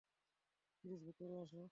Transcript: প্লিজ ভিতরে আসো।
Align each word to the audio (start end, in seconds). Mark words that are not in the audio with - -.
প্লিজ 0.83 0.99
ভিতরে 1.07 1.35
আসো। 1.43 1.61